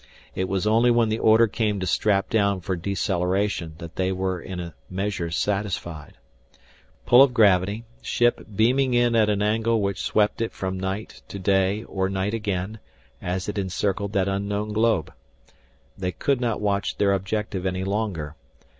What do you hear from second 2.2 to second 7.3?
down for deceleration that they were in a measure satisfied. Pull